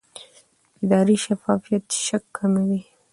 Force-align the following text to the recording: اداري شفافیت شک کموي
اداري 0.83 1.15
شفافیت 1.25 1.85
شک 2.05 2.23
کموي 2.35 2.81